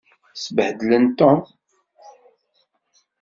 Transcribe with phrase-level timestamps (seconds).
[0.43, 1.39] Sbehdlen Tom.